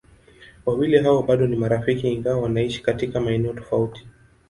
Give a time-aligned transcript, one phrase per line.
[0.65, 4.07] Wawili hao bado ni marafiki ingawa wanaishi katika maeneo tofauti.